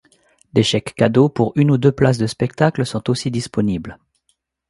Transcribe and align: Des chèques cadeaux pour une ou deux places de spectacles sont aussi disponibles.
Des 0.53 0.63
chèques 0.63 0.95
cadeaux 0.95 1.29
pour 1.29 1.53
une 1.55 1.69
ou 1.69 1.77
deux 1.77 1.91
places 1.91 2.17
de 2.17 2.25
spectacles 2.25 2.87
sont 2.87 3.07
aussi 3.11 3.29
disponibles. 3.29 3.99